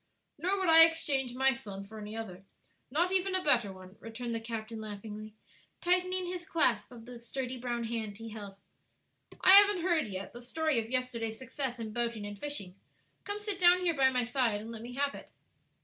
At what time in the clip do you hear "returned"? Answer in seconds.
3.99-4.33